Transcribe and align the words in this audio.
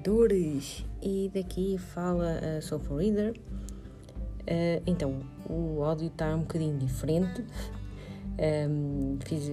leitores! 0.00 0.84
E 1.02 1.30
daqui 1.32 1.76
fala 1.76 2.38
a 2.38 2.62
Sofa 2.62 2.96
Reader. 2.96 3.34
Uh, 4.42 4.82
então, 4.86 5.20
o 5.48 5.82
áudio 5.82 6.08
está 6.08 6.34
um 6.34 6.40
bocadinho 6.40 6.78
diferente. 6.78 7.44
Um, 8.68 9.18
fiz, 9.26 9.50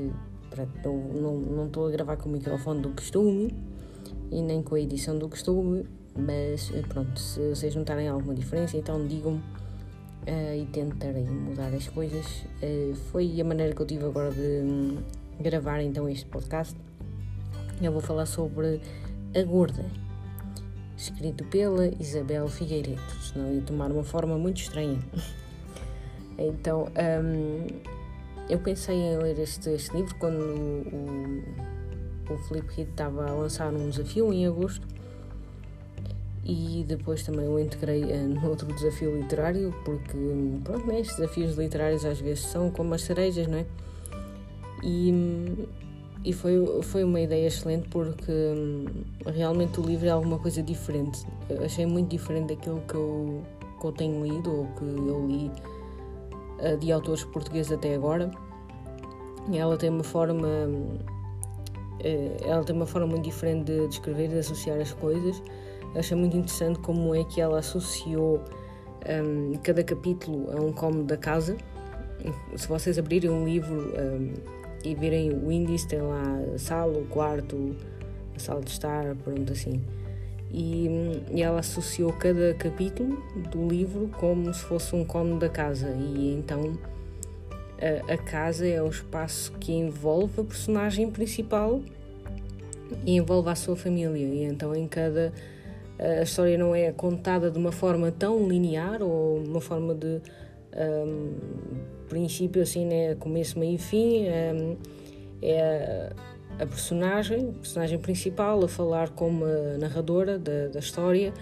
não 1.56 1.66
estou 1.66 1.88
a 1.88 1.92
gravar 1.92 2.16
com 2.18 2.30
o 2.30 2.32
microfone 2.32 2.82
do 2.82 2.90
costume 2.90 3.54
e 4.32 4.42
nem 4.42 4.64
com 4.64 4.76
a 4.76 4.80
edição 4.80 5.18
do 5.18 5.28
costume, 5.28 5.86
mas 6.18 6.72
pronto, 6.88 7.20
se 7.20 7.50
vocês 7.50 7.76
notarem 7.76 8.08
alguma 8.08 8.34
diferença, 8.34 8.78
então 8.78 9.06
digam-me 9.06 9.40
uh, 9.40 10.56
e 10.62 10.66
tentarei 10.68 11.26
mudar 11.26 11.74
as 11.74 11.90
coisas. 11.90 12.26
Uh, 12.64 12.96
foi 13.12 13.40
a 13.42 13.44
maneira 13.44 13.76
que 13.76 13.82
eu 13.82 13.86
tive 13.86 14.06
agora 14.06 14.32
de 14.32 14.62
um, 14.64 14.98
gravar 15.42 15.82
então 15.82 16.08
este 16.08 16.26
podcast. 16.26 16.76
Eu 17.82 17.92
vou 17.92 18.02
falar 18.02 18.26
sobre 18.26 18.82
a 19.36 19.44
Gorda, 19.44 19.86
escrito 20.98 21.44
pela 21.46 21.88
Isabel 22.00 22.48
Figueiredo, 22.48 23.00
senão 23.22 23.54
ia 23.54 23.62
tomar 23.62 23.92
uma 23.92 24.04
forma 24.04 24.38
muito 24.38 24.60
estranha. 24.60 25.00
então, 26.38 26.88
um, 27.24 27.68
eu 28.50 28.60
pensei 28.60 28.96
em 28.96 29.18
ler 29.18 29.38
este, 29.40 29.70
este 29.70 29.96
livro 29.96 30.16
quando 30.16 30.40
o, 30.42 32.32
o, 32.32 32.34
o 32.34 32.38
Felipe 32.40 32.74
Rito 32.74 32.92
estava 32.92 33.30
a 33.30 33.34
lançar 33.34 33.72
um 33.72 33.90
desafio 33.90 34.34
em 34.34 34.48
agosto 34.48 34.88
e 36.44 36.84
depois 36.88 37.24
também 37.24 37.48
o 37.48 37.60
integrei 37.60 38.04
uh, 38.04 38.28
no 38.28 38.50
outro 38.50 38.68
desafio 38.74 39.16
literário, 39.16 39.74
porque, 39.86 40.18
pronto, 40.64 40.88
né, 40.88 41.02
estes 41.02 41.18
desafios 41.18 41.58
literários 41.58 42.06
às 42.06 42.20
vezes 42.20 42.46
são 42.46 42.72
como 42.72 42.94
as 42.96 43.02
cerejas, 43.04 43.48
não 43.48 43.60
é? 43.60 43.66
E 44.84 45.68
e 46.28 46.34
foi, 46.34 46.84
foi 46.84 47.06
uma 47.06 47.22
ideia 47.22 47.48
excelente 47.48 47.88
porque 47.88 48.30
hum, 48.30 48.86
realmente 49.34 49.80
o 49.80 49.84
livro 49.84 50.08
é 50.08 50.10
alguma 50.10 50.38
coisa 50.38 50.62
diferente. 50.62 51.26
Eu 51.50 51.64
achei 51.64 51.86
muito 51.86 52.10
diferente 52.10 52.54
daquilo 52.54 52.82
que 52.82 52.96
eu, 52.96 53.44
que 53.80 53.88
eu 53.88 53.92
tenho 53.94 54.26
lido 54.26 54.54
ou 54.54 54.66
que 54.78 54.84
eu 54.84 55.26
li 55.26 55.50
uh, 56.60 56.78
de 56.78 56.92
autores 56.92 57.24
portugueses 57.24 57.72
até 57.72 57.96
agora. 57.96 58.30
Ela 59.54 59.78
tem 59.78 59.90
uma 59.90 60.04
forma. 60.04 60.46
Uh, 60.46 61.00
ela 62.46 62.62
tem 62.66 62.76
uma 62.76 62.86
forma 62.86 63.08
muito 63.08 63.24
diferente 63.24 63.64
de, 63.64 63.88
de 63.88 63.94
escrever 63.94 64.26
e 64.26 64.28
de 64.28 64.40
associar 64.40 64.78
as 64.82 64.92
coisas. 64.92 65.42
Eu 65.94 66.00
achei 66.02 66.18
muito 66.18 66.36
interessante 66.36 66.78
como 66.80 67.16
é 67.16 67.24
que 67.24 67.40
ela 67.40 67.60
associou 67.60 68.44
um, 69.08 69.54
cada 69.64 69.82
capítulo 69.82 70.52
a 70.52 70.60
um 70.60 70.74
cômodo 70.74 71.06
da 71.06 71.16
casa. 71.16 71.56
Se 72.58 72.68
vocês 72.68 73.00
abrirem 73.00 73.30
um 73.30 73.46
livro. 73.46 73.94
Um, 73.98 74.58
e 74.84 74.96
virem 74.96 75.32
o 75.32 75.52
índice, 75.52 75.88
tem 75.88 76.02
lá 76.02 76.24
a 76.54 76.58
sala, 76.58 76.98
o 76.98 77.06
quarto, 77.06 77.76
a 78.36 78.40
sala 78.40 78.62
de 78.62 78.72
estar, 78.72 79.16
pronto 79.24 79.52
assim. 79.52 79.82
E, 80.52 80.88
e, 81.32 81.42
ela 81.42 81.60
associou 81.60 82.14
cada 82.14 82.54
capítulo 82.54 83.22
do 83.52 83.68
livro 83.68 84.10
como 84.18 84.54
se 84.54 84.62
fosse 84.62 84.96
um 84.96 85.04
cômodo 85.04 85.40
da 85.40 85.50
casa 85.50 85.90
e 85.90 86.36
então 86.36 86.80
a, 87.82 88.14
a, 88.14 88.18
casa 88.18 88.66
é 88.66 88.82
o 88.82 88.88
espaço 88.88 89.52
que 89.60 89.74
envolve 89.74 90.40
a 90.40 90.44
personagem 90.46 91.12
principal 91.12 91.82
e 93.06 93.18
envolve 93.18 93.50
a 93.50 93.56
sua 93.56 93.76
família 93.76 94.26
e 94.26 94.44
então 94.46 94.74
em 94.74 94.88
cada 94.88 95.34
a 96.00 96.22
história 96.22 96.58
não 96.58 96.74
é 96.74 96.94
contada 96.94 97.52
de 97.52 97.58
uma 97.58 97.72
forma 97.72 98.10
tão 98.12 98.48
linear 98.48 99.02
ou 99.02 99.40
uma 99.40 99.60
forma 99.60 99.94
de 99.94 100.22
um, 100.78 101.34
princípio 102.08 102.62
assim, 102.62 102.86
né, 102.86 103.16
começo, 103.16 103.58
meio 103.60 103.76
e 103.76 103.78
fim. 103.78 104.26
Um, 104.28 104.78
é 105.42 106.12
a, 106.60 106.66
personagem, 106.66 107.50
a 107.50 107.60
personagem 107.60 108.00
principal, 108.00 108.64
a 108.64 108.68
falar 108.68 109.10
como 109.10 109.46
narradora 109.80 110.38
da, 110.38 110.68
da 110.70 110.80
história 110.80 111.34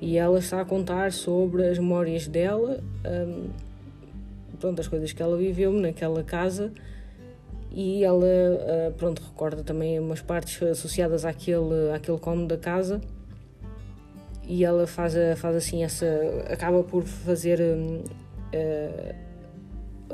e 0.00 0.16
ela 0.16 0.38
está 0.38 0.60
a 0.60 0.64
contar 0.64 1.12
sobre 1.12 1.66
as 1.66 1.78
memórias 1.78 2.26
dela, 2.26 2.80
um, 3.04 3.50
pronto, 4.58 4.80
as 4.80 4.88
coisas 4.88 5.12
que 5.12 5.22
ela 5.22 5.36
viveu 5.36 5.72
naquela 5.72 6.22
casa 6.22 6.72
e 7.72 8.02
ela, 8.02 8.24
uh, 8.24 8.92
pronto, 8.96 9.22
recorda 9.22 9.62
também 9.62 9.98
umas 9.98 10.20
partes 10.20 10.62
associadas 10.62 11.24
àquele, 11.24 11.92
àquele 11.94 12.18
cômodo 12.18 12.48
da 12.48 12.56
casa 12.56 13.00
e 14.46 14.64
ela 14.64 14.86
faz, 14.86 15.14
faz 15.36 15.54
assim 15.54 15.84
essa, 15.84 16.06
acaba 16.48 16.82
por 16.82 17.04
fazer 17.04 17.60
um, 17.60 18.02
uh, 18.54 19.14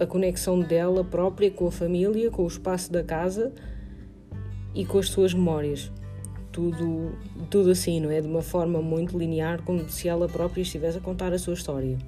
a 0.01 0.07
conexão 0.07 0.61
dela 0.61 1.03
própria 1.03 1.51
com 1.51 1.67
a 1.67 1.73
família, 1.73 2.31
com 2.31 2.45
o 2.45 2.47
espaço 2.47 2.93
da 2.93 3.03
casa 3.03 3.53
e 4.75 4.85
com 4.85 4.99
as 4.99 5.09
suas 5.09 5.33
memórias. 5.33 5.91
Tudo, 6.53 7.13
tudo 7.51 7.71
assim, 7.71 8.01
não 8.01 8.11
é? 8.11 8.21
De 8.21 8.27
uma 8.27 8.43
forma 8.43 8.81
muito 8.81 9.19
linear, 9.19 9.63
como 9.63 9.89
se 9.89 10.09
ela 10.09 10.29
própria 10.29 10.63
estivesse 10.63 10.99
a 10.99 11.01
contar 11.01 11.33
a 11.33 11.39
sua 11.39 11.55
história. 11.55 11.99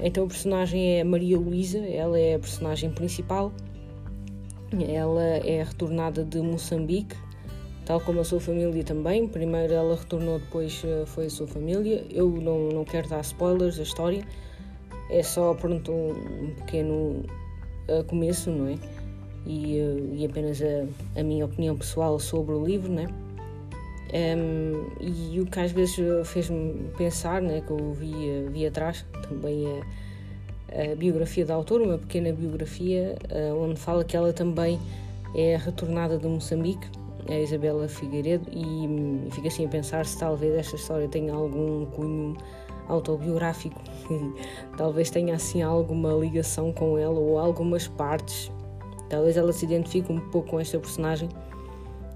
Então 0.00 0.24
a 0.24 0.26
personagem 0.26 0.98
é 0.98 1.04
Maria 1.04 1.38
Luísa, 1.38 1.78
ela 1.78 2.18
é 2.18 2.34
a 2.34 2.38
personagem 2.38 2.90
principal. 2.90 3.52
Ela 4.88 5.22
é 5.22 5.62
retornada 5.62 6.24
de 6.24 6.40
Moçambique, 6.40 7.14
tal 7.84 8.00
como 8.00 8.20
a 8.20 8.24
sua 8.24 8.40
família 8.40 8.82
também. 8.82 9.28
Primeiro 9.28 9.72
ela 9.72 9.94
retornou, 9.94 10.38
depois 10.38 10.82
eh, 10.84 11.04
foi 11.06 11.26
a 11.26 11.30
sua 11.30 11.46
família. 11.46 12.04
Eu 12.10 12.30
não, 12.30 12.70
não 12.70 12.84
quero 12.84 13.08
dar 13.08 13.20
spoilers 13.20 13.76
da 13.76 13.82
história, 13.82 14.24
é 15.10 15.22
só 15.22 15.54
pronto 15.54 15.92
um 15.92 16.54
pequeno 16.58 17.24
uh, 17.88 18.04
começo, 18.06 18.50
não 18.50 18.68
é? 18.68 18.78
E, 19.46 19.80
uh, 19.80 20.14
e 20.14 20.24
apenas 20.24 20.60
a, 20.62 21.20
a, 21.20 21.22
minha 21.22 21.44
opinião 21.44 21.76
pessoal 21.76 22.18
sobre 22.18 22.54
o 22.54 22.64
livro, 22.64 22.92
né? 22.92 23.06
Um, 24.14 24.90
e 25.00 25.40
o 25.40 25.46
que 25.46 25.58
às 25.58 25.72
vezes 25.72 25.96
fez-me 26.26 26.90
pensar, 26.98 27.40
né, 27.40 27.62
que 27.62 27.70
eu 27.70 27.92
vi, 27.94 28.46
vi 28.50 28.66
atrás, 28.66 29.06
também 29.26 29.64
a, 29.66 30.92
a 30.92 30.94
biografia 30.94 31.46
da 31.46 31.54
autora, 31.54 31.84
uma 31.84 31.96
pequena 31.98 32.30
biografia, 32.30 33.16
uh, 33.30 33.56
onde 33.56 33.80
fala 33.80 34.04
que 34.04 34.14
ela 34.14 34.32
também 34.32 34.78
é 35.34 35.56
retornada 35.56 36.18
de 36.18 36.26
Moçambique, 36.26 36.86
a 37.28 37.38
Isabela 37.38 37.88
Figueiredo, 37.88 38.46
e, 38.52 39.26
e 39.26 39.30
fico 39.30 39.46
assim 39.46 39.64
a 39.64 39.68
pensar 39.68 40.04
se 40.04 40.18
talvez 40.18 40.54
esta 40.54 40.76
história 40.76 41.08
tenha 41.08 41.32
algum 41.32 41.86
cunho 41.86 42.36
autobiográfico 42.92 43.80
talvez 44.76 45.10
tenha 45.10 45.34
assim 45.34 45.62
alguma 45.62 46.12
ligação 46.12 46.72
com 46.72 46.98
ela 46.98 47.18
ou 47.18 47.38
algumas 47.38 47.88
partes. 47.88 48.50
Talvez 49.08 49.36
ela 49.36 49.52
se 49.52 49.64
identifique 49.64 50.10
um 50.10 50.20
pouco 50.30 50.50
com 50.50 50.60
esta 50.60 50.78
personagem 50.78 51.28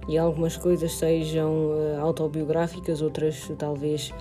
e 0.09 0.17
algumas 0.17 0.57
coisas 0.57 0.93
sejam 0.93 1.51
uh, 1.51 2.01
autobiográficas, 2.01 3.03
outras 3.03 3.51
talvez 3.59 4.13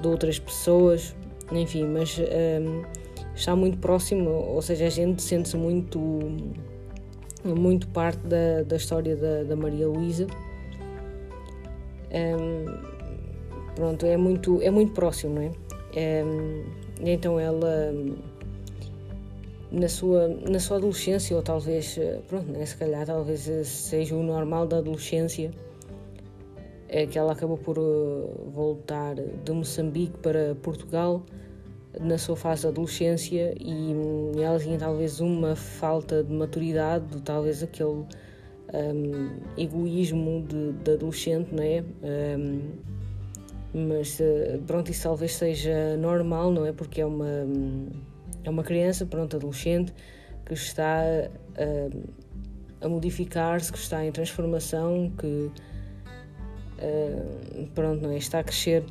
de 0.00 0.08
outras 0.08 0.38
pessoas, 0.38 1.14
enfim, 1.50 1.84
mas 1.84 2.18
ehm, 2.18 2.82
está 3.34 3.54
muito 3.54 3.78
próximo, 3.78 4.30
ou 4.30 4.62
seja, 4.62 4.86
a 4.86 4.90
gente 4.90 5.22
sente-se 5.22 5.56
muito, 5.56 5.98
muito 7.44 7.86
parte 7.88 8.20
da, 8.20 8.62
da 8.62 8.76
história 8.76 9.14
da, 9.16 9.42
da 9.44 9.56
Maria 9.56 9.86
Luísa. 9.88 10.26
Um, 12.10 12.16
ehm, 12.16 12.64
pronto, 13.74 14.06
é 14.06 14.16
muito, 14.16 14.62
é 14.62 14.70
muito 14.70 14.92
próximo, 14.92 15.34
não 15.34 15.42
é? 15.42 15.69
Então 17.00 17.38
ela 17.40 17.92
na 19.70 19.88
sua, 19.88 20.28
na 20.28 20.58
sua 20.58 20.78
adolescência, 20.78 21.36
ou 21.36 21.42
talvez, 21.42 21.98
pronto, 22.26 22.50
né, 22.50 22.66
se 22.66 22.76
calhar 22.76 23.06
talvez 23.06 23.48
seja 23.66 24.16
o 24.16 24.22
normal 24.22 24.66
da 24.66 24.78
adolescência, 24.78 25.50
é 26.88 27.06
que 27.06 27.16
ela 27.16 27.32
acabou 27.32 27.56
por 27.56 27.78
uh, 27.78 28.50
voltar 28.52 29.14
de 29.14 29.52
Moçambique 29.52 30.18
para 30.18 30.56
Portugal 30.56 31.22
na 32.00 32.18
sua 32.18 32.36
fase 32.36 32.62
de 32.62 32.68
adolescência 32.68 33.54
e, 33.60 33.94
um, 33.94 34.32
ela 34.40 34.58
tinha 34.58 34.76
talvez 34.76 35.20
uma 35.20 35.54
falta 35.54 36.24
de 36.24 36.32
maturidade, 36.32 37.20
talvez 37.22 37.62
aquele 37.62 37.90
um, 37.90 39.30
egoísmo 39.56 40.44
de, 40.48 40.72
de, 40.72 40.92
adolescente, 40.92 41.54
não 41.54 41.62
é? 41.62 41.84
Um, 42.02 42.60
mas 43.72 44.20
eh, 44.20 44.58
pronto, 44.66 44.90
isso 44.90 45.04
talvez 45.04 45.34
seja 45.34 45.96
normal, 45.96 46.50
não 46.50 46.66
é? 46.66 46.72
Porque 46.72 47.00
é 47.00 47.06
uma, 47.06 47.46
é 48.44 48.50
uma 48.50 48.62
criança, 48.62 49.06
pronto, 49.06 49.36
adolescente, 49.36 49.92
que 50.44 50.54
está 50.54 51.02
a, 51.02 52.84
a 52.84 52.88
modificar-se, 52.88 53.72
que 53.72 53.78
está 53.78 54.04
em 54.04 54.10
transformação, 54.10 55.12
que 55.18 55.50
uh, 56.78 57.66
pronto, 57.74 58.02
não 58.02 58.10
é? 58.10 58.16
Está 58.16 58.40
a 58.40 58.44
crescer 58.44 58.84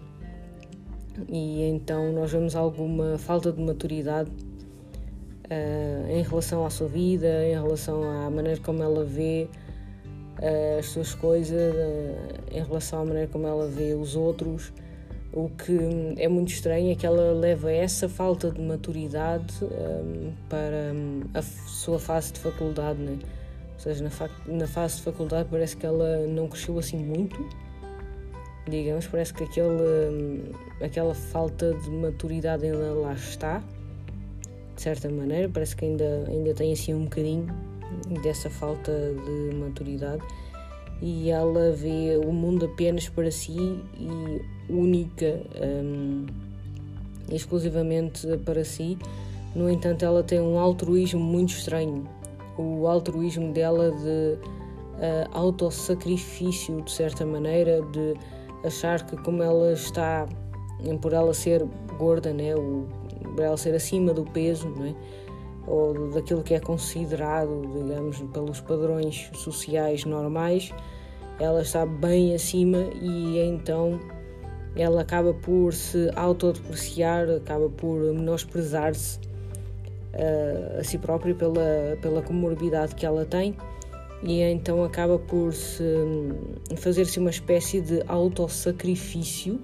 e 1.27 1.63
então 1.63 2.13
nós 2.13 2.31
vemos 2.31 2.55
alguma 2.55 3.17
falta 3.17 3.51
de 3.51 3.61
maturidade 3.61 4.29
uh, 4.29 6.09
em 6.09 6.21
relação 6.21 6.65
à 6.65 6.69
sua 6.69 6.87
vida, 6.87 7.45
em 7.45 7.53
relação 7.53 8.03
à 8.03 8.29
maneira 8.29 8.59
como 8.61 8.81
ela 8.81 9.03
vê 9.03 9.49
as 10.80 10.86
suas 10.88 11.13
coisas, 11.13 11.75
em 12.51 12.63
relação 12.63 13.01
à 13.01 13.06
maneira 13.06 13.27
como 13.27 13.45
ela 13.45 13.68
vê 13.68 13.94
os 13.94 14.15
outros. 14.15 14.71
O 15.31 15.50
que 15.50 15.77
é 16.18 16.27
muito 16.27 16.51
estranho 16.51 16.91
é 16.91 16.95
que 16.95 17.06
ela 17.06 17.31
leva 17.33 17.71
essa 17.71 18.09
falta 18.09 18.50
de 18.50 18.59
maturidade 18.59 19.63
um, 19.63 20.33
para 20.50 20.91
hum, 20.94 21.21
a 21.36 21.41
sua 21.41 22.00
fase 22.00 22.33
de 22.33 22.39
faculdade, 22.39 23.00
né? 23.00 23.19
Ou 23.74 23.80
seja, 23.80 24.03
na, 24.03 24.09
fa 24.09 24.27
na 24.47 24.65
fase 24.65 24.97
de 24.97 25.03
faculdade 25.03 25.47
parece 25.51 25.77
que 25.77 25.86
ela 25.86 26.25
não 26.25 26.47
cresceu 26.47 26.80
assim 26.80 26.97
muito, 26.97 27.47
digamos, 28.68 29.06
parece 29.06 29.33
que 29.33 29.44
aquele, 29.44 30.51
aquela 30.81 31.13
falta 31.13 31.74
de 31.75 31.89
maturidade 31.92 32.65
ainda 32.65 32.94
lá 32.94 33.13
está, 33.13 33.63
de 34.75 34.81
certa 34.81 35.09
maneira, 35.09 35.47
parece 35.47 35.75
que 35.75 35.85
ainda, 35.85 36.25
ainda 36.27 36.53
tem 36.56 36.74
assim 36.74 36.94
um 36.94 37.03
bocadinho 37.03 37.69
dessa 38.21 38.50
falta 38.50 38.91
de 38.91 39.56
maturidade 39.56 40.24
e 41.01 41.30
ela 41.30 41.71
vê 41.71 42.19
o 42.24 42.31
mundo 42.31 42.65
apenas 42.65 43.07
para 43.07 43.31
si 43.31 43.80
e 43.97 44.41
única, 44.69 45.41
um, 45.83 46.25
exclusivamente 47.31 48.27
para 48.45 48.63
si. 48.65 48.97
No 49.56 49.69
entanto, 49.69 50.03
ela 50.03 50.21
tem 50.21 50.39
um 50.39 50.59
altruísmo 50.59 51.19
muito 51.19 51.51
estranho. 51.51 52.07
O 52.57 52.86
altruísmo 52.86 53.53
dela 53.53 53.92
de 53.92 54.38
uh, 54.38 55.30
autossacrifício, 55.31 56.81
de 56.81 56.92
certa 56.92 57.25
maneira, 57.25 57.81
de 57.94 58.15
achar 58.65 59.06
que, 59.06 59.15
como 59.24 59.42
ela 59.42 59.71
está, 59.71 60.27
por 61.01 61.13
ela 61.13 61.33
ser 61.33 61.65
gorda, 61.97 62.33
né, 62.33 62.53
ou 62.56 62.88
por 63.35 63.44
ela 63.44 63.56
ser 63.56 63.74
acima 63.74 64.13
do 64.13 64.25
peso, 64.25 64.68
né, 64.69 64.94
ou 65.69 66.10
daquilo 66.10 66.42
que 66.42 66.56
é 66.56 66.60
considerado, 66.60 67.62
digamos, 67.74 68.19
pelos 68.33 68.60
padrões 68.60 69.30
sociais 69.36 70.04
normais, 70.04 70.74
ela 71.39 71.62
está 71.62 71.86
bem 71.86 72.33
acima 72.33 72.80
e 73.01 73.39
então 73.39 74.00
ela 74.75 75.01
acaba 75.01 75.33
por 75.33 75.74
se 75.74 76.12
autodepreciar, 76.16 77.30
acaba 77.30 77.69
por 77.69 78.00
menosprezar-se 78.13 79.19
uh, 79.19 80.80
a 80.80 80.83
si 80.83 80.98
própria 80.98 81.36
pela, 81.36 81.98
pela 82.01 82.21
comorbidade 82.21 82.95
que 82.95 83.06
ela 83.06 83.25
tem 83.25 83.56
e 84.24 84.42
então 84.42 84.83
acaba 84.83 85.18
por 85.18 85.54
se 85.54 85.83
fazer-se 86.77 87.19
uma 87.19 87.30
espécie 87.30 87.80
de 87.80 88.04
autossacrifício 88.07 89.60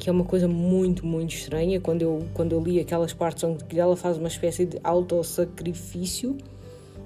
que 0.00 0.08
é 0.08 0.12
uma 0.12 0.24
coisa 0.24 0.48
muito, 0.48 1.04
muito 1.06 1.34
estranha. 1.34 1.78
Quando 1.78 2.00
eu, 2.00 2.24
quando 2.32 2.52
eu 2.52 2.60
li 2.60 2.80
aquelas 2.80 3.12
partes 3.12 3.44
onde 3.44 3.78
ela 3.78 3.94
faz 3.94 4.16
uma 4.16 4.28
espécie 4.28 4.64
de 4.64 4.80
autossacrifício, 4.82 6.38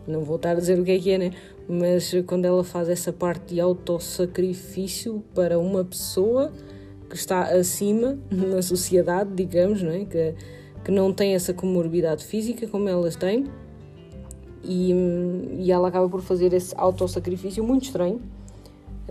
não 0.06 0.23
vou 0.23 0.37
estar 0.37 0.52
a 0.52 0.55
dizer 0.55 0.79
o 0.79 0.85
que 0.85 0.93
é 0.93 0.99
que 0.99 1.11
é, 1.11 1.19
né? 1.19 1.32
Mas 1.69 2.14
quando 2.25 2.44
ela 2.44 2.62
faz 2.62 2.88
essa 2.88 3.12
parte 3.12 3.55
de 3.55 3.61
autossacrifício 3.61 5.25
para 5.35 5.58
uma 5.58 5.85
pessoa 5.85 6.52
que 7.11 7.17
está 7.17 7.43
acima 7.43 8.17
na 8.31 8.62
sociedade, 8.62 9.31
digamos, 9.35 9.82
não 9.82 9.91
é? 9.91 10.05
Que, 10.05 10.35
que 10.85 10.93
não 10.93 11.12
tem 11.12 11.35
essa 11.35 11.52
comorbidade 11.52 12.25
física 12.25 12.69
como 12.69 12.88
elas 12.88 13.17
têm, 13.17 13.44
e, 14.62 14.93
e 15.58 15.73
ela 15.73 15.88
acaba 15.88 16.08
por 16.08 16.23
fazer 16.23 16.52
esse 16.52 16.73
autossacrifício 16.76 17.64
muito 17.64 17.87
estranho, 17.87 18.20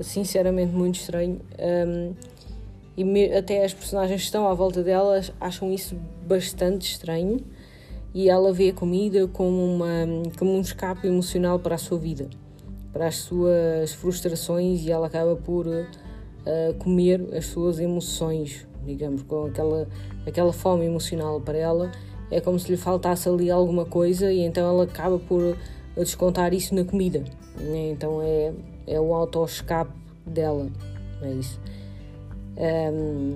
sinceramente 0.01 0.73
muito 0.73 0.95
estranho. 0.95 1.41
Um, 1.59 2.13
e 2.95 3.33
até 3.33 3.63
as 3.63 3.73
personagens 3.73 4.21
que 4.21 4.25
estão 4.25 4.47
à 4.47 4.53
volta 4.53 4.83
delas 4.83 5.31
acham 5.39 5.71
isso 5.71 5.95
bastante 6.27 6.91
estranho 6.91 7.39
e 8.13 8.29
ela 8.29 8.53
vê 8.53 8.69
a 8.69 8.73
comida 8.73 9.27
como, 9.27 9.63
uma, 9.75 9.87
como 10.37 10.53
um 10.53 10.61
escape 10.61 11.07
emocional 11.07 11.57
para 11.59 11.75
a 11.75 11.77
sua 11.77 11.97
vida, 11.97 12.29
para 12.91 13.07
as 13.07 13.15
suas 13.15 13.93
frustrações 13.93 14.85
e 14.85 14.91
ela 14.91 15.07
acaba 15.07 15.35
por 15.35 15.65
uh, 15.65 16.73
comer 16.77 17.27
as 17.35 17.47
suas 17.47 17.79
emoções, 17.79 18.67
digamos, 18.85 19.23
com 19.23 19.45
aquela, 19.45 19.87
aquela 20.27 20.53
fome 20.53 20.85
emocional 20.85 21.41
para 21.41 21.57
ela. 21.57 21.91
É 22.29 22.39
como 22.39 22.59
se 22.59 22.69
lhe 22.71 22.77
faltasse 22.77 23.27
ali 23.27 23.49
alguma 23.49 23.85
coisa 23.85 24.31
e 24.31 24.41
então 24.41 24.67
ela 24.67 24.83
acaba 24.83 25.17
por 25.17 25.57
descontar 25.97 26.53
isso 26.53 26.75
na 26.75 26.83
comida. 26.83 27.23
Né? 27.59 27.89
Então 27.91 28.21
é, 28.21 28.53
é 28.85 28.99
o 28.99 29.13
auto-escape 29.13 29.91
dela, 30.25 30.67
é 31.23 31.31
isso. 31.31 31.59
Um, 32.57 33.35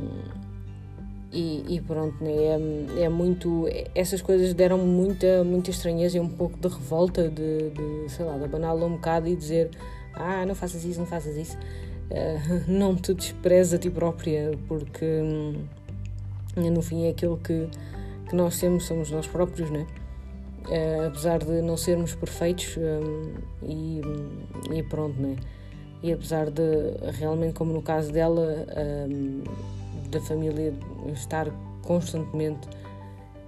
e, 1.31 1.75
e, 1.75 1.81
pronto, 1.81 2.23
né? 2.23 2.31
é, 2.31 3.03
é 3.03 3.09
muito. 3.09 3.67
Essas 3.93 4.21
coisas 4.21 4.53
deram 4.53 4.77
muita, 4.77 5.43
muita 5.43 5.69
estranheza 5.69 6.17
e 6.17 6.19
um 6.19 6.29
pouco 6.29 6.57
de 6.57 6.67
revolta 6.67 7.29
de, 7.29 7.69
de 7.69 8.09
sei 8.09 8.25
lá, 8.25 8.37
de 8.37 8.45
abaná-la 8.45 8.85
um 8.85 8.93
bocado 8.93 9.27
e 9.27 9.35
dizer: 9.35 9.69
Ah, 10.13 10.45
não 10.45 10.55
faças 10.55 10.85
isso, 10.85 10.99
não 10.99 11.05
faças 11.05 11.35
isso. 11.35 11.57
Uh, 12.09 12.63
não 12.71 12.95
te 12.95 13.13
despreza 13.13 13.75
a 13.75 13.79
ti 13.79 13.89
própria, 13.89 14.57
porque 14.67 15.05
hum, 15.05 15.65
no 16.55 16.81
fim 16.81 17.05
é 17.05 17.09
aquilo 17.09 17.37
que, 17.37 17.67
que 18.29 18.35
nós 18.35 18.57
temos, 18.57 18.85
somos 18.85 19.11
nós 19.11 19.27
próprios, 19.27 19.69
né? 19.69 19.85
Uh, 20.65 21.07
apesar 21.07 21.39
de 21.39 21.61
não 21.61 21.75
sermos 21.75 22.15
perfeitos 22.15 22.77
um, 22.77 23.33
e, 23.63 24.01
e 24.73 24.83
pronto, 24.83 25.21
né? 25.21 25.35
E 26.03 26.11
apesar 26.11 26.49
de 26.49 26.63
realmente 27.13 27.53
como 27.53 27.73
no 27.73 27.81
caso 27.81 28.11
dela 28.11 28.65
um, 29.09 29.43
da 30.09 30.21
família 30.21 30.73
estar 31.13 31.47
constantemente 31.83 32.67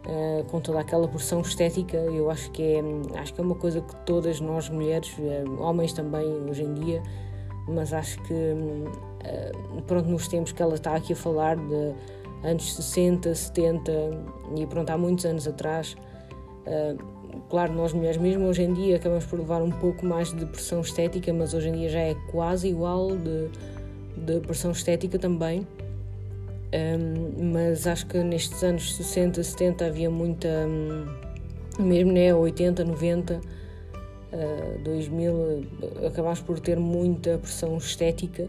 uh, 0.06 0.44
com 0.46 0.60
toda 0.60 0.80
aquela 0.80 1.08
pressão 1.08 1.42
estética 1.42 1.98
eu 1.98 2.30
acho 2.30 2.50
que 2.52 2.64
é 2.64 2.82
acho 3.20 3.34
que 3.34 3.42
é 3.42 3.44
uma 3.44 3.56
coisa 3.56 3.82
que 3.82 3.96
todas 4.06 4.40
nós 4.40 4.70
mulheres 4.70 5.14
uh, 5.18 5.62
homens 5.62 5.94
também 5.94 6.26
hoje 6.50 6.64
em 6.64 6.74
dia 6.74 7.04
mas 7.68 7.94
acho 7.94 8.22
que 8.24 8.34
uh, 8.34 9.82
pronto 9.86 10.10
nos 10.10 10.28
tempos 10.28 10.52
que 10.52 10.62
ela 10.62 10.76
está 10.76 10.96
aqui 10.96 11.14
a 11.14 11.16
falar 11.16 11.56
de 11.56 11.94
anos 12.44 12.74
60 12.76 13.36
70 13.36 13.92
e 14.56 14.66
pronto 14.66 14.90
há 14.90 14.98
muitos 14.98 15.26
anos 15.26 15.48
atrás 15.48 15.96
claro, 17.50 17.74
nós 17.74 17.94
mulheres 17.94 18.18
mesmo 18.18 18.46
hoje 18.46 18.64
em 18.64 18.74
dia 18.74 18.96
acabamos 18.96 19.26
por 19.26 19.40
levar 19.40 19.62
um 19.62 19.72
pouco 19.72 20.06
mais 20.06 20.34
de 20.34 20.46
pressão 20.46 20.82
estética, 20.82 21.34
mas 21.34 21.54
hoje 21.54 21.70
em 21.70 21.74
dia 21.74 21.90
já 21.90 22.00
é 22.00 22.16
quase 22.32 22.68
igual 22.68 23.16
de, 23.16 23.50
de 24.18 24.40
pressão 24.42 24.72
estética 24.72 25.18
também. 25.18 25.68
Um, 26.72 27.52
mas 27.52 27.88
acho 27.88 28.06
que 28.06 28.20
nestes 28.20 28.64
anos 28.64 28.96
60, 28.96 29.44
70 29.44 29.86
havia 29.86 30.10
muita, 30.10 30.48
um, 30.48 31.84
mesmo 31.84 32.12
né, 32.12 32.34
80, 32.34 32.84
90, 32.84 33.42
uh, 34.34 34.84
2000, 34.84 35.66
acabámos 36.06 36.42
por 36.42 36.60
ter 36.60 36.78
muita 36.78 37.38
pressão 37.40 37.78
estética. 37.78 38.48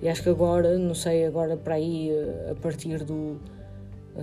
E 0.00 0.08
acho 0.08 0.22
que 0.22 0.30
agora, 0.30 0.78
não 0.78 0.94
sei, 0.94 1.26
agora 1.26 1.56
para 1.56 1.74
aí, 1.74 2.10
a 2.50 2.54
partir 2.54 3.04
do 3.04 3.38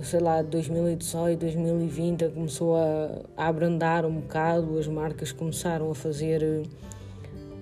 sei 0.02 0.20
lá, 0.20 0.42
2018, 0.42 1.40
2020 1.40 2.28
começou 2.28 2.76
a, 2.76 3.22
abrandar 3.36 4.06
um 4.06 4.20
bocado, 4.20 4.78
as 4.78 4.86
marcas 4.86 5.32
começaram 5.32 5.90
a 5.90 5.94
fazer 5.94 6.42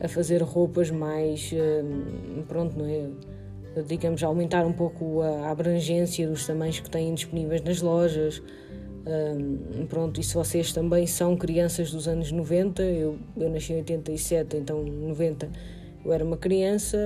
a 0.01 0.07
fazer 0.07 0.43
roupas 0.43 0.91
mais 0.91 1.51
hum, 1.53 2.43
pronto, 2.47 2.79
não 2.79 2.87
é? 2.87 3.09
Digamos, 3.87 4.23
aumentar 4.23 4.65
um 4.65 4.73
pouco 4.73 5.23
a 5.23 5.51
abrangência 5.51 6.29
dos 6.29 6.47
tamanhos 6.47 6.81
que 6.81 6.91
têm 6.91 7.15
disponíveis 7.15 7.63
nas 7.63 7.81
lojas. 7.81 8.43
Um, 9.07 9.87
pronto, 9.87 10.21
e 10.21 10.23
se 10.23 10.35
vocês 10.35 10.73
também 10.73 11.07
são 11.07 11.37
crianças 11.37 11.91
dos 11.91 12.07
anos 12.07 12.31
90, 12.31 12.83
eu, 12.83 13.19
eu 13.37 13.49
nasci 13.49 13.73
em 13.73 13.77
87, 13.77 14.57
então 14.57 14.83
90 14.83 15.49
eu 16.05 16.13
era 16.13 16.25
uma 16.25 16.37
criança. 16.37 16.97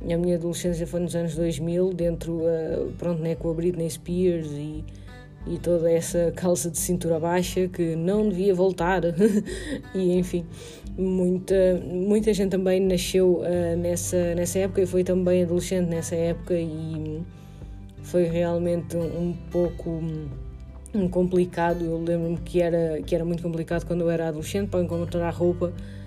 A 0.00 0.16
minha 0.16 0.36
adolescência 0.36 0.86
foi 0.86 1.00
nos 1.00 1.16
anos 1.16 1.34
2000, 1.34 1.92
dentro, 1.92 2.34
uh, 2.34 2.92
pronto, 2.96 3.20
né, 3.20 3.34
com 3.34 3.50
a 3.50 3.54
Britney 3.54 3.90
Spears 3.90 4.46
e, 4.52 4.84
e 5.46 5.58
toda 5.58 5.90
essa 5.90 6.32
calça 6.36 6.70
de 6.70 6.78
cintura 6.78 7.18
baixa 7.18 7.66
que 7.66 7.96
não 7.96 8.28
devia 8.28 8.54
voltar. 8.54 9.02
e 9.94 10.16
enfim, 10.16 10.46
muita, 10.96 11.54
muita 11.84 12.32
gente 12.32 12.50
também 12.50 12.80
nasceu 12.80 13.40
uh, 13.40 13.76
nessa, 13.76 14.34
nessa 14.36 14.60
época 14.60 14.82
e 14.82 14.86
foi 14.86 15.02
também 15.02 15.42
adolescente 15.42 15.88
nessa 15.88 16.14
época 16.14 16.54
e 16.54 17.20
foi 18.02 18.24
realmente 18.24 18.96
um 18.96 19.34
pouco 19.50 20.00
um, 20.94 21.08
complicado. 21.08 21.84
Eu 21.84 21.98
lembro-me 21.98 22.38
que 22.38 22.62
era, 22.62 23.02
que 23.02 23.16
era 23.16 23.24
muito 23.24 23.42
complicado 23.42 23.84
quando 23.84 24.02
eu 24.02 24.10
era 24.10 24.28
adolescente 24.28 24.68
para 24.68 24.80
encontrar 24.80 25.30
roupa 25.30 25.72
ah, 25.74 25.97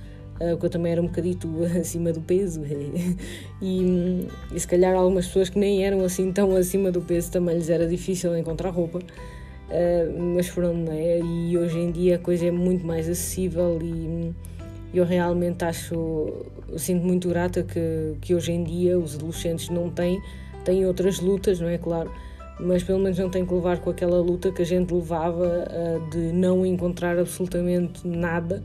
porque 0.50 0.66
eu 0.66 0.70
também 0.70 0.92
era 0.92 1.02
um 1.02 1.08
bocadito 1.08 1.48
acima 1.80 2.12
do 2.12 2.22
peso 2.22 2.62
e, 3.62 4.28
e 4.54 4.60
se 4.60 4.68
calhar 4.68 4.96
algumas 4.96 5.28
pessoas 5.28 5.50
que 5.50 5.60
nem 5.60 5.86
eram 5.86 6.04
assim 6.04 6.32
tão 6.32 6.56
acima 6.56 6.92
do 6.92 7.02
peso 7.02 7.32
também 7.32 7.56
lhes 7.56 7.70
era 7.70 7.88
difícil 7.88 8.36
encontrar 8.38 8.70
roupa 8.70 9.00
uh, 9.00 10.20
mas 10.36 10.50
pronto, 10.50 10.78
não 10.78 10.94
é? 10.94 11.20
e 11.20 11.58
hoje 11.58 11.80
em 11.80 11.92
dia 11.92 12.16
a 12.16 12.20
coisa 12.20 12.48
é 12.48 12.52
muito 12.52 12.86
mais 12.86 13.08
acessível 13.08 13.80
e 13.82 14.34
eu 14.94 15.06
realmente 15.06 15.64
acho, 15.64 16.34
sinto 16.78 17.06
muito 17.06 17.30
grata 17.30 17.64
que, 17.64 18.16
que 18.20 18.36
hoje 18.36 18.52
em 18.52 18.64
dia 18.64 19.00
os 19.00 19.16
adolescentes 19.16 19.70
não 19.70 19.90
têm, 19.90 20.22
têm 20.66 20.86
outras 20.86 21.20
lutas, 21.20 21.60
não 21.60 21.70
é 21.70 21.78
claro, 21.78 22.12
mas 22.60 22.84
pelo 22.84 23.00
menos 23.00 23.18
não 23.18 23.30
têm 23.30 23.46
que 23.46 23.54
levar 23.54 23.80
com 23.80 23.90
aquela 23.90 24.20
luta 24.20 24.52
que 24.52 24.62
a 24.62 24.66
gente 24.66 24.94
levava 24.94 25.66
uh, 25.66 26.10
de 26.10 26.34
não 26.34 26.66
encontrar 26.66 27.18
absolutamente 27.18 28.06
nada 28.06 28.62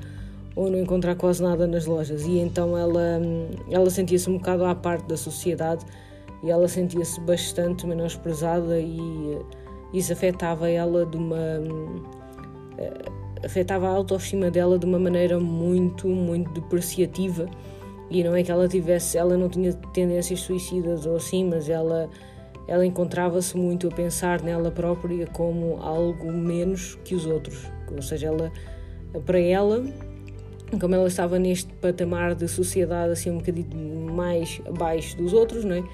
ou 0.57 0.71
não 0.71 0.81
encontrar 0.81 1.15
quase 1.15 1.43
nada 1.43 1.67
nas 1.67 1.85
lojas. 1.87 2.25
E 2.25 2.39
então 2.39 2.77
ela, 2.77 3.21
ela 3.71 3.91
sentia-se 3.91 4.29
um 4.29 4.39
bocado 4.39 4.65
à 4.65 4.75
parte 4.75 5.07
da 5.07 5.17
sociedade 5.17 5.85
e 6.43 6.51
ela 6.51 6.67
sentia-se 6.67 7.21
bastante 7.21 7.87
menosprezada 7.87 8.81
e 8.81 9.39
isso 9.93 10.13
afetava 10.13 10.69
ela 10.69 11.05
de 11.05 11.17
uma. 11.17 11.39
Eh, 12.79 13.05
afetava 13.45 13.87
a 13.87 13.91
autoestima 13.91 14.51
dela 14.51 14.79
de 14.79 14.87
uma 14.87 14.99
maneira 14.99 15.39
muito, 15.39 16.09
muito 16.09 16.51
depreciativa 16.53 17.47
E 18.11 18.25
não 18.25 18.35
é 18.35 18.43
que 18.43 18.51
ela 18.51 18.67
tivesse, 18.67 19.19
ela 19.19 19.37
não 19.37 19.49
tinha 19.49 19.73
tendências 19.93 20.41
suicidas 20.41 21.07
ou 21.07 21.17
assim, 21.17 21.45
mas 21.49 21.69
ela, 21.69 22.09
ela 22.67 22.85
encontrava-se 22.85 23.57
muito 23.57 23.89
a 23.89 23.91
pensar 23.91 24.43
nela 24.43 24.71
própria 24.71 25.27
como 25.27 25.77
algo 25.83 26.33
menos 26.33 26.99
que 27.05 27.15
os 27.15 27.27
outros. 27.27 27.71
Ou 27.95 28.03
seja, 28.03 28.29
ela, 28.29 28.53
para 29.25 29.39
ela, 29.39 29.85
como 30.81 30.95
ela 30.95 31.07
estava 31.07 31.39
neste 31.39 31.73
patamar 31.75 32.35
de 32.35 32.49
sociedade 32.49 33.13
assim 33.13 33.31
um 33.31 33.39
bocadinho 33.39 34.13
mais 34.13 34.61
abaixo 34.67 35.17
dos 35.17 35.33
outros, 35.33 35.65
não 35.65 35.77
é? 35.77 35.85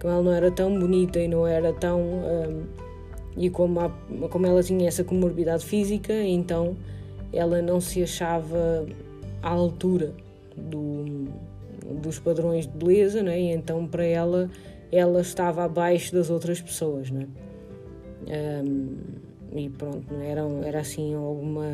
Como 0.00 0.12
ela 0.12 0.22
não 0.22 0.32
era 0.32 0.50
tão 0.50 0.78
bonita 0.78 1.18
e 1.18 1.28
não 1.28 1.46
era 1.46 1.72
tão. 1.72 2.00
Um, 2.00 2.64
e 3.36 3.48
como, 3.48 3.80
a, 3.80 3.90
como 4.28 4.46
ela 4.46 4.62
tinha 4.62 4.88
essa 4.88 5.04
comorbidade 5.04 5.64
física, 5.64 6.12
então 6.12 6.76
ela 7.32 7.62
não 7.62 7.80
se 7.80 8.02
achava 8.02 8.86
à 9.42 9.48
altura 9.48 10.12
do, 10.56 11.28
dos 12.02 12.18
padrões 12.18 12.66
de 12.66 12.76
beleza, 12.76 13.22
né? 13.22 13.40
e 13.40 13.52
então 13.52 13.86
para 13.86 14.04
ela 14.04 14.50
ela 14.90 15.20
estava 15.20 15.64
abaixo 15.64 16.12
das 16.14 16.30
outras 16.30 16.60
pessoas. 16.60 17.10
Né? 17.10 17.28
Um, 18.26 18.96
e 19.54 19.68
pronto, 19.70 20.14
era, 20.22 20.42
era 20.64 20.80
assim 20.80 21.14
alguma 21.14 21.64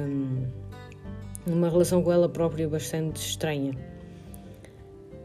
uma 1.47 1.69
relação 1.69 2.03
com 2.03 2.13
ela 2.13 2.29
própria 2.29 2.69
bastante 2.69 3.17
estranha. 3.17 3.73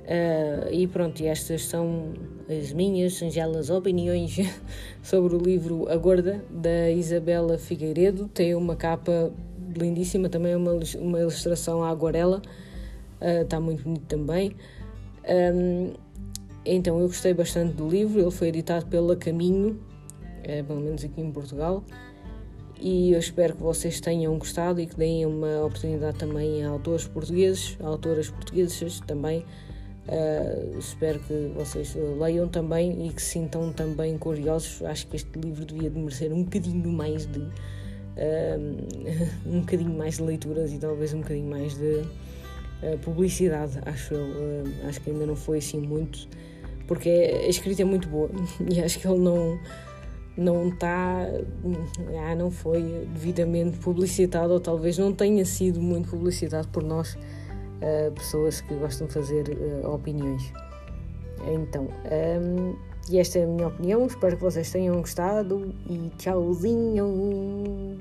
Uh, 0.10 0.74
e 0.74 0.88
pronto, 0.88 1.24
estas 1.24 1.66
são 1.66 2.14
as 2.50 2.74
minhas 2.74 3.14
singelas 3.14 3.70
opiniões 3.70 4.38
sobre 5.04 5.36
o 5.36 5.38
livro 5.38 5.88
A 5.88 5.96
Gorda, 5.96 6.44
da 6.50 6.90
Isabela 6.90 7.58
Figueiredo. 7.58 8.28
Tem 8.28 8.56
uma 8.56 8.76
capa 8.76 9.32
lindíssima, 9.78 10.28
também 10.28 10.54
é 10.54 10.58
uma, 10.58 10.80
uma 10.98 11.20
ilustração 11.20 11.84
à 11.84 11.90
aguarela, 11.90 12.42
está 13.22 13.60
uh, 13.60 13.62
muito 13.62 13.84
bonito 13.84 14.06
também. 14.08 14.56
Um, 15.54 15.94
então 16.66 17.00
eu 17.00 17.08
gostei 17.08 17.34
bastante 17.34 17.74
do 17.74 17.88
livro, 17.88 18.20
ele 18.20 18.32
foi 18.32 18.48
editado 18.48 18.88
pela 18.88 19.16
Caminho, 19.16 19.80
é, 20.44 20.64
pelo 20.64 20.82
menos 20.82 21.04
aqui 21.04 21.22
em 21.22 21.32
Portugal, 21.32 21.84
e 22.82 23.12
eu 23.12 23.20
espero 23.20 23.56
que 23.56 23.62
vocês 23.62 24.00
tenham 24.00 24.38
gostado 24.38 24.80
e 24.80 24.86
que 24.86 24.96
deem 24.96 25.26
uma 25.26 25.66
oportunidade 25.66 26.18
também 26.18 26.64
a 26.64 26.70
autores 26.70 27.06
portugueses, 27.08 27.78
a 27.82 27.88
autoras 27.88 28.30
portuguesas 28.30 29.00
também. 29.02 29.46
Uh, 30.08 30.80
espero 30.80 31.20
que 31.20 31.52
vocês 31.56 31.96
leiam 32.20 32.48
também 32.48 33.08
e 33.08 33.14
que 33.14 33.22
se 33.22 33.32
sintam 33.32 33.72
também 33.74 34.18
curiosos. 34.18 34.82
Acho 34.84 35.08
que 35.08 35.18
este 35.18 35.38
livro 35.38 35.66
devia 35.66 35.90
de 35.90 36.00
merecer 36.00 36.34
um 36.34 36.44
bocadinho 36.44 36.90
mais 36.90 37.26
de 37.26 37.40
uh, 37.40 37.52
um 39.46 39.60
bocadinho 39.60 39.96
mais 39.96 40.16
de 40.16 40.24
leituras 40.24 40.72
e 40.72 40.80
talvez 40.80 41.14
um 41.14 41.20
bocadinho 41.20 41.50
mais 41.50 41.76
de 41.78 42.02
uh, 42.82 42.98
publicidade. 43.04 43.78
Acho 43.86 44.14
eu. 44.14 44.64
acho 44.88 45.02
que 45.02 45.12
ainda 45.12 45.26
não 45.26 45.36
foi 45.36 45.58
assim 45.58 45.80
muito, 45.80 46.28
porque 46.88 47.10
a 47.10 47.48
escrita 47.48 47.82
é 47.82 47.86
muito 47.86 48.08
boa 48.08 48.32
e 48.72 48.82
acho 48.82 49.00
que 49.00 49.08
ele 49.08 49.20
não 49.20 49.60
não 50.38 50.70
está, 50.70 51.28
ah, 52.28 52.36
não 52.36 52.50
foi 52.50 53.08
devidamente 53.14 53.78
publicitado 53.78 54.54
ou 54.54 54.60
talvez 54.60 54.98
não 54.98 55.14
tenha 55.14 55.46
sido 55.46 55.82
muito 55.82 56.10
publicitado 56.10 56.68
por 56.70 56.84
nós, 56.84 57.16
uh, 57.16 58.12
pessoas 58.14 58.62
que 58.62 58.74
gostam 58.76 59.08
de 59.08 59.14
fazer 59.14 59.50
uh, 59.50 59.94
opiniões. 59.94 60.54
Então, 61.48 61.88
um, 62.42 62.76
e 63.10 63.18
esta 63.18 63.40
é 63.40 63.44
a 63.44 63.48
minha 63.48 63.68
opinião, 63.68 64.06
espero 64.06 64.38
que 64.38 64.44
vocês 64.44 64.72
tenham 64.72 64.98
gostado 65.02 65.74
e 65.90 66.10
tchauzinho! 66.18 67.98